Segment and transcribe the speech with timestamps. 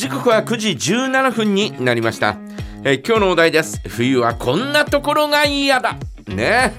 [0.00, 2.38] 時刻は9時17分になりました、
[2.84, 3.82] えー今日のお題です。
[3.86, 5.94] 冬はこんなところが嫌だ。
[6.26, 6.72] ね。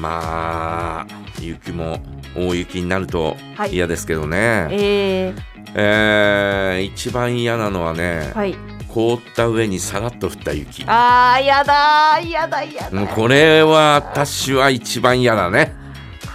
[0.00, 1.06] まあ
[1.40, 2.00] 雪も
[2.36, 3.74] 大雪になるとはい。
[3.74, 5.32] 嫌ですけどね、え
[5.76, 8.56] えー一番嫌なのはねー、、はい。
[8.88, 10.82] 凍った上にさらっと降った雪。
[10.88, 13.06] あーやだーやだやだ。
[13.06, 15.72] これは私は一番嫌だね。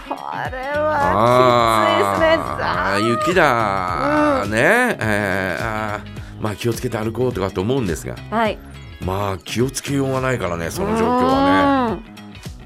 [0.08, 0.16] こ
[0.50, 2.56] れはきついですね。
[2.62, 4.98] あー雪だ、ね。
[5.02, 5.95] えーあー
[6.46, 8.16] まあ気をつけて歩こうとかと思うんですが。
[8.30, 8.60] はい。
[9.04, 11.96] まあ気をつけようがないからねその状況はね。
[11.96, 12.16] ね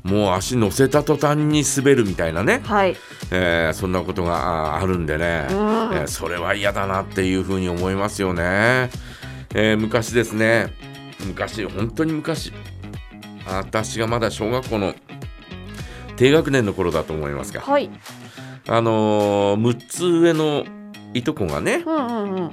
[0.04, 2.98] もう足乗せた途端に滑るみたいなね、はい。
[3.32, 5.56] えーそんなことがあるんでね、うん。
[5.56, 8.90] えーそれは嫌だなっていうふうに思いますよね、
[9.56, 10.74] えー昔ですね。
[11.26, 12.52] 昔本当に昔。
[13.48, 14.94] 私がまだ小学校の
[16.18, 17.62] 低学年の頃だと思いますが。
[17.62, 17.90] はい。
[18.68, 20.66] あのー6つ上の
[21.14, 22.52] いとこがね、うんうんうん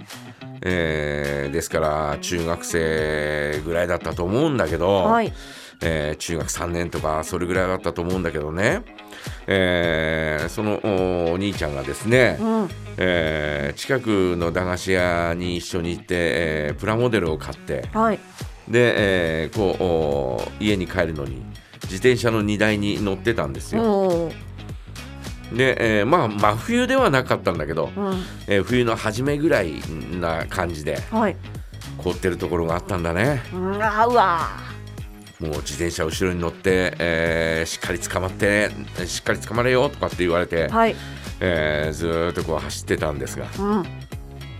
[0.62, 5.32] えーですから中学生ぐらいだったと思うんだけど、はい。
[5.82, 8.82] えー中学3年とかそれぐらいだったと思うんだけどね、
[9.46, 12.68] えーそのおお兄ちゃんがですね、うん。
[12.96, 18.18] えー近くの駄菓子屋に一緒に行って、えープラモデルを買ってはい。
[18.68, 21.42] で、えーこうお家に帰るのに
[21.84, 24.30] 自転車の荷台に乗ってたんですよ。
[25.52, 28.22] で、えーまあ真冬ではなかったんだけど、うん。
[28.46, 29.74] えー冬の初めぐらい
[30.20, 31.36] な感じではい。
[31.98, 33.42] 凍ってるところがあったんだね。
[33.52, 34.48] うんあうわ
[35.40, 38.70] もう自転車後ろに乗って、えーしっかり捕まって
[39.06, 40.96] しっかり捕まれよとかって言われて、はい。
[41.40, 43.84] えーずーっとこう走ってたんですがうん。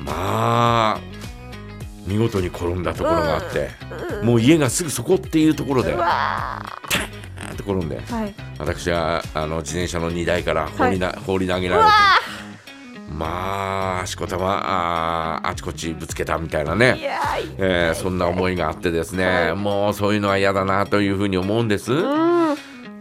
[0.05, 1.01] まあ
[2.07, 3.71] 見事に転んだところがあって、
[4.23, 6.63] うもう家がすぐそこっていうところでうわ
[7.65, 8.01] パーンと転んで。
[8.01, 8.35] ーはい。
[8.59, 11.89] 私はあの自転車の荷台から放りな、放り投げうられて。
[11.89, 11.93] わ
[13.09, 16.97] まあしこたまあーあちこちぶつけたみたいなね。
[17.59, 21.93] えーそんな思いがあってですね、はいもうそういうのは嫌だなというふうに思うんです。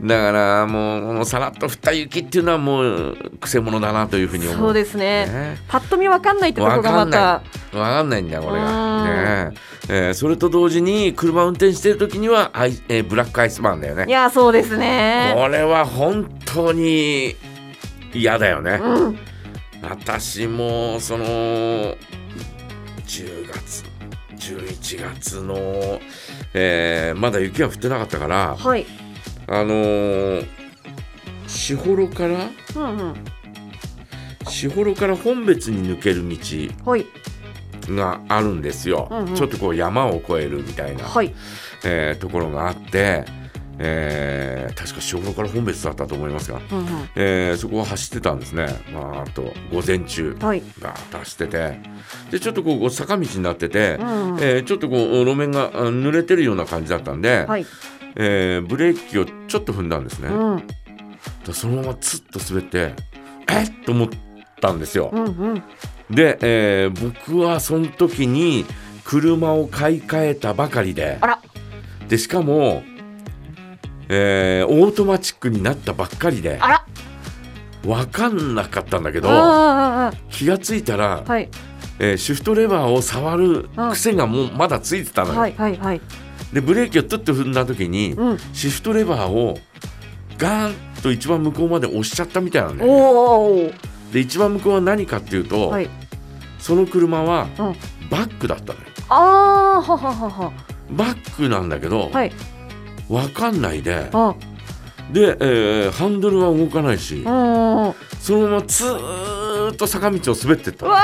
[0.05, 4.59] うんだからもうもうさらっと降った雪っていうのはもうくせ者だなというふうに思う。
[4.59, 7.41] そうですねねパッと見わかんないってとこがまたわ
[7.73, 9.01] かんないんだよこれが。
[9.01, 9.05] うん
[9.51, 9.57] ね
[9.89, 14.05] えーそれと同時に車運転してる時にはアイ、えーブラックアイスバーンだよね。
[14.07, 17.35] いやそうですねこれは本当に
[18.13, 18.79] 嫌だよね。
[18.81, 19.17] うん
[19.81, 21.95] 私もその10
[23.51, 23.83] 月
[24.37, 25.99] 11月の、
[26.53, 28.85] えーまだ雪が降ってなかったからはい
[29.47, 30.45] あのー
[31.47, 33.13] 士幌からうんうん。
[34.47, 37.05] 士幌から本別に抜ける道はい。
[37.89, 39.35] があるんですよ、うんうん。
[39.35, 41.33] ちょっとこう山を越えるみたいな、はい。
[41.83, 43.25] えーところがあって、
[43.77, 46.85] えー確か士幌から本別だったと思いますが、うんうん。
[47.15, 50.63] えーそこを走ってたんですね、まあ、あと午前中はい。
[50.79, 51.79] ガーッと走ってて。
[52.31, 54.39] でちょっとこう坂道になってて、うんうん。
[54.43, 57.65] えーちょっとこう路面があ濡れてるような感じだったんで、はい
[58.15, 60.67] えーブレーキをちょっと踏んだんですね、うん。
[61.45, 62.93] でそのままツッと滑って
[63.49, 63.85] えっ？
[63.85, 64.09] と思っ
[64.61, 65.63] たんですよ、うんうん。
[66.09, 68.65] で、えー僕はその時に
[69.03, 71.19] 車を買い替えたばかりで。
[72.07, 72.83] でしかも、
[74.09, 76.59] えーオートマチックになったばっかりで。
[77.83, 79.29] 分かんなかったんだけど
[80.31, 81.49] 気がついたら、はい。
[81.99, 86.01] えーシフトレバーを触る癖がもうまだついてたのよ、はいはいはい
[86.55, 88.37] でブレーキをトゥッと踏んだ時に、うん。
[88.53, 89.59] シフトレバーを
[90.37, 93.73] ガーンと一番向こうまで押しちゃったみたいなんだよね
[94.13, 95.89] で一番向こうは何かっていうと、はい。
[96.57, 97.75] その車はうん。
[98.09, 98.85] バックだったのよ。
[99.09, 100.53] あーはははは。
[100.91, 102.31] バックなんだけど、はい。
[103.09, 104.35] 分かんないであ。
[105.11, 107.95] で、えーハンドルは動かないし、その
[108.47, 110.91] ままずーっと坂道を滑ってったの。
[110.93, 111.01] わ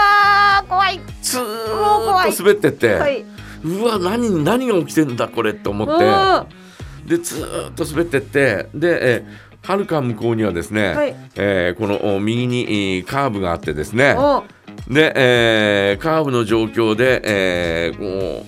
[0.63, 1.01] ー怖い。
[1.21, 3.25] ずーっと滑ってって、はい
[3.63, 6.61] うわ何何が起きてんだこれって思って、うん
[7.07, 11.15] でずーっと滑ってってで、えーはるか向こうにはですね、はい。
[11.35, 12.61] えーこのお右に
[12.95, 14.43] えーカーブがあってですねお
[14.87, 17.97] で、えーカーブの状況で、えー
[18.41, 18.45] こ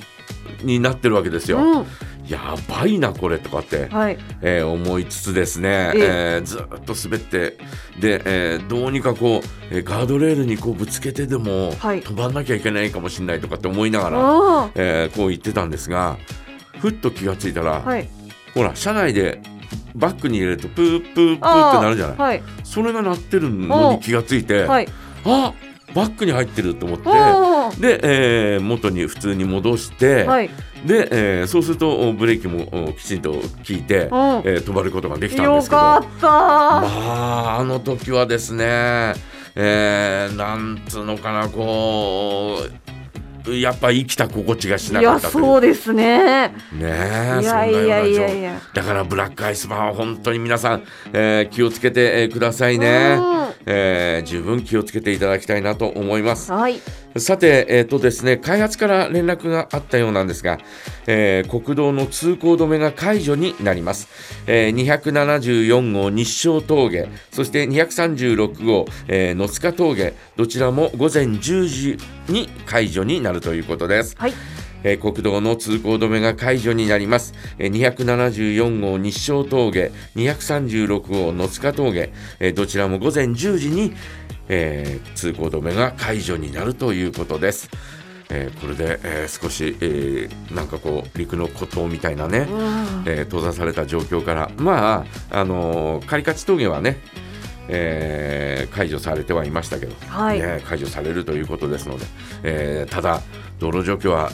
[0.62, 1.58] うになってるわけですよ。
[1.58, 1.86] うん
[2.28, 4.18] やばいなこれとかって、はい。
[4.42, 6.02] えー思いつつですね、ええ。
[6.36, 7.58] えーずーっと滑って
[8.00, 12.02] で、えーどうにかこう、えーガードレールにこうぶつけてでも、はい。
[12.02, 16.18] 飛ばんなきゃいけないかもしれないとかって思いながら、あえーこう言ってたんですが
[16.80, 18.08] ふっと気がついたら、ーはい。
[18.54, 19.42] ほら車内で
[19.96, 22.44] バックに入れるとプープープーってなるじゃない、はい。
[22.64, 24.88] それが鳴ってるのに気がついて、はい。
[25.26, 25.54] あ
[25.94, 27.10] バックに入ってると思って。
[27.72, 30.50] で、えー元に普通に戻して、はい。
[30.86, 33.40] で、えーそうするとおブレーキもおきちんと効
[33.70, 34.08] いて、うん。
[34.08, 35.82] えー止まることができたんでよすけど。
[35.82, 36.28] かった。
[36.28, 39.14] まああの時はですね、
[39.56, 42.72] えーなんつうのかなこう
[43.46, 46.48] やっぱ生きた心地がしなかったそうですね。
[46.48, 53.18] ねえいそんなやいやいような状やいやだからブラックアイスバーは本当に皆さん、えー気をつけて、えーくださいね。
[53.20, 56.54] うん、えー十分気をつけていただきたいなと思います。
[56.54, 56.80] はい
[57.18, 60.58] さて、えーとですね、開発から連絡があったようなんですが、
[61.06, 64.08] えー国道の通行止めが解除になります、
[64.48, 71.98] えー274号日照峠そして236号、えー野塚峠どちらも午前10時
[72.30, 74.16] に解除になるということです。
[74.18, 74.34] はい。
[74.84, 77.34] えー国道の通行止めが解除になります。
[77.60, 83.94] えー274号日照峠、236号野塚峠、えーどちらも午前10時に、
[84.50, 87.70] えー通行止めが解除になるということです。
[88.30, 93.04] えーこれで、えー少し、えーなんかこう陸の孤島みたいなね、うん。
[93.06, 96.98] えー閉ざされた状況からまああのー、カリカチ峠はね
[97.70, 100.40] えー解除されてはいましたけど、はい。
[100.42, 102.06] ね、解除されるということですので、
[102.44, 103.22] えーただ
[103.60, 104.32] 道路状況は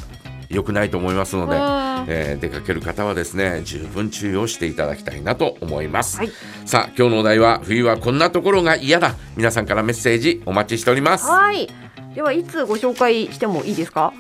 [0.50, 6.32] 良くないと思いますので、うんえー出かける方はですね十分注意をしていただきたいなと思います、はい。
[6.66, 9.16] さあ今日のお題は冬はこんなところが嫌だ。
[9.36, 11.26] 皆さんからメッセージお待ちしております。
[11.28, 11.70] はい。
[12.16, 14.14] ではいつご紹介してもいいですか？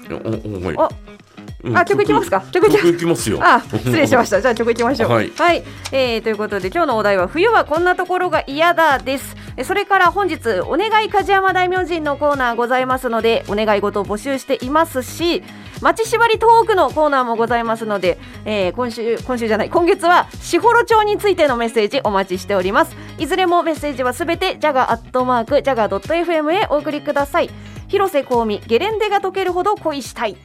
[0.77, 0.89] あ
[1.61, 2.41] うんあ曲いきますか？
[2.51, 3.29] 曲いきます。
[3.29, 3.39] よ。
[3.41, 4.39] あ、失礼しました。
[4.41, 5.09] じゃあ曲いきましょう。
[5.09, 5.31] はい。
[5.91, 9.35] えーということで今日のお題は冬はこんなところが嫌だです。
[9.57, 15.43] えそれから本日お願い梶山大明神のコーナーございますのでお願い事を募集していますし、
[15.81, 22.95] 町縛りトークのコーナーもございますので、えー今週今週じゃない今月は士幌町についてのメッセージお待ちしております。
[23.17, 27.49] いずれもメッセージはすべてジャガアットマークジャガドット FM へお送りください。
[27.87, 30.37] 広瀬香美ゲレンデが解けるほど恋したい。